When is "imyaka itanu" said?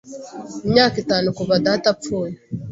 0.65-1.27